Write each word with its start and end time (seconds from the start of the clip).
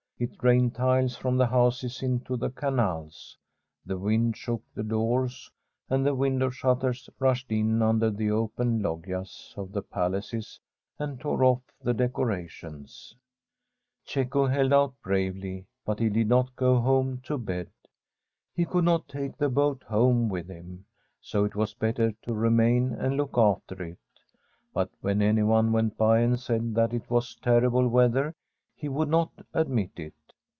it 0.23 0.43
rained 0.43 0.75
tiles 0.75 1.15
from 1.17 1.35
the 1.37 1.47
houses 1.47 2.03
into 2.03 2.37
the 2.37 2.51
canals; 2.51 3.35
the 3.87 3.97
wind 3.97 4.37
shook 4.37 4.61
the 4.75 4.83
doors 4.83 5.49
and 5.89 6.05
the 6.05 6.13
window 6.13 6.47
shutters, 6.51 7.09
rushed 7.17 7.51
in 7.51 7.81
under 7.81 8.11
the 8.11 8.29
open 8.29 8.83
loggias 8.83 9.51
of 9.57 9.71
the 9.71 9.81
palaces 9.81 10.59
and 10.99 11.19
tore 11.19 11.39
oflE 11.39 11.63
the 11.81 11.91
deco 11.95 12.23
rations. 12.23 13.15
Cecco 14.05 14.45
held 14.45 14.71
out 14.71 14.93
bravely, 15.01 15.65
but 15.83 15.97
he 15.99 16.07
did 16.07 16.27
not 16.29 16.55
go 16.55 16.77
home 16.79 17.17
to 17.23 17.35
bed. 17.39 17.71
He 18.53 18.63
could 18.63 18.85
not 18.85 19.07
take 19.07 19.37
the 19.37 19.49
boat 19.49 19.81
home 19.81 20.29
with 20.29 20.47
him, 20.47 20.85
so 21.19 21.45
it 21.45 21.55
was 21.55 21.73
better 21.73 22.11
to 22.25 22.33
remain 22.35 22.93
and 22.93 23.17
look 23.17 23.35
after 23.35 23.81
it. 23.81 23.97
But 24.71 24.91
when 24.99 25.23
anyone 25.23 25.71
went 25.71 25.97
by 25.97 26.19
and 26.19 26.39
said 26.39 26.75
that 26.75 26.93
it 26.93 27.09
was 27.09 27.33
terrible 27.37 27.87
weather 27.87 28.35
he 28.73 28.89
would 28.89 29.07
not 29.07 29.29
admit 29.53 29.91
it. 29.97 30.11